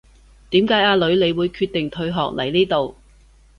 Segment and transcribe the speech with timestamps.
[0.49, 2.95] 點解阿女你會決定退學嚟呢度